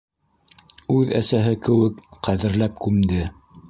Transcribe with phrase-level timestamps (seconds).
[0.95, 3.27] Үҙ әсәһе кеүек ҡәҙерләп күмде.